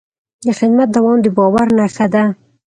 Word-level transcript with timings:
د 0.45 0.47
خدمت 0.59 0.87
دوام 0.95 1.17
د 1.23 1.27
باور 1.37 1.67
نښه 1.77 2.07
ده. 2.13 2.23